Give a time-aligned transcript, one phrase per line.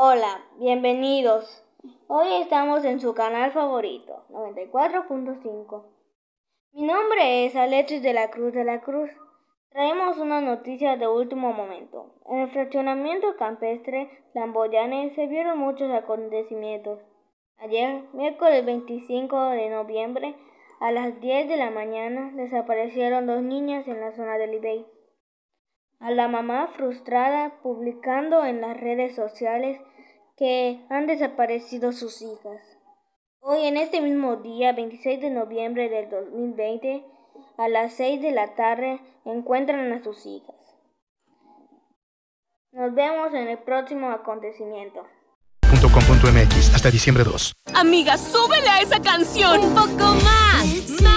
[0.00, 1.64] Hola, bienvenidos.
[2.06, 5.86] Hoy estamos en su canal favorito, 94.5.
[6.72, 9.10] Mi nombre es Alexis de la Cruz de la Cruz.
[9.70, 12.14] Traemos una noticia de último momento.
[12.26, 17.00] En el fraccionamiento campestre Lamboyane se vieron muchos acontecimientos.
[17.56, 20.36] Ayer, miércoles 25 de noviembre,
[20.78, 24.86] a las 10 de la mañana, desaparecieron dos niñas en la zona del Ibey
[26.00, 29.80] a la mamá frustrada publicando en las redes sociales
[30.36, 32.60] que han desaparecido sus hijas.
[33.40, 37.04] Hoy, en este mismo día, 26 de noviembre del 2020,
[37.56, 40.54] a las 6 de la tarde, encuentran a sus hijas.
[42.72, 45.04] Nos vemos en el próximo acontecimiento.
[45.82, 47.54] .com.mx hasta diciembre 2.
[47.74, 49.60] Amiga, súbele a esa canción.
[49.60, 50.37] Un poco más.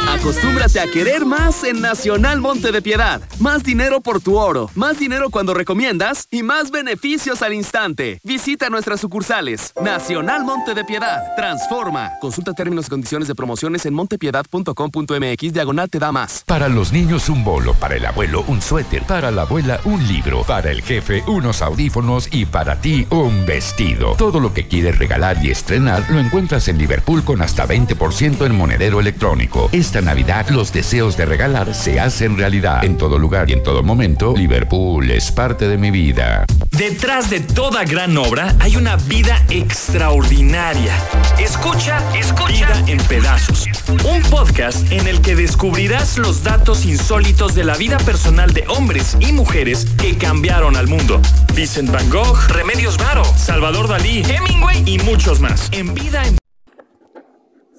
[0.10, 3.22] Acostúmbrate a querer más en Nacional Monte de Piedad.
[3.40, 8.20] Más dinero por tu oro, más dinero cuando recomiendas y más beneficios al instante.
[8.24, 9.74] Visita nuestras sucursales.
[9.82, 11.36] Nacional Monte de Piedad.
[11.36, 12.12] Transforma.
[12.20, 15.54] Consulta términos y condiciones de promociones en montepiedad.com.mx.
[15.54, 16.44] Diagonal te da más.
[16.46, 20.44] Para los niños un bolo, para el abuelo un suéter, para la abuela un libro,
[20.44, 24.16] para el jefe unos audífonos y para ti un vestido.
[24.18, 28.56] Todo lo que quieres regalar y estrenar lo encuentras en Liverpool con hasta 20% en
[28.56, 29.70] monedero electrónico.
[29.92, 32.86] Esta Navidad los deseos de regalar se hacen realidad.
[32.86, 36.46] En todo lugar y en todo momento, Liverpool es parte de mi vida.
[36.70, 40.96] Detrás de toda gran obra hay una vida extraordinaria.
[41.38, 42.48] Escucha, escucha.
[42.48, 43.66] Vida en pedazos.
[43.90, 49.18] Un podcast en el que descubrirás los datos insólitos de la vida personal de hombres
[49.20, 51.20] y mujeres que cambiaron al mundo.
[51.54, 55.68] Vincent Van Gogh, Remedios Varo, Salvador Dalí, Hemingway y muchos más.
[55.74, 56.41] En vida en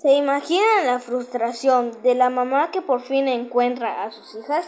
[0.03, 4.67] ¿Se imaginan la frustración de la mamá que por fin encuentra a sus hijas?